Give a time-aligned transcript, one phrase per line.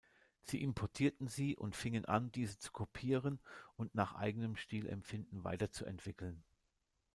[0.41, 3.39] Sie importierten sie und fingen an, diese zu kopieren
[3.77, 6.43] und nach eigenem Stilempfinden weiterzuentwickeln.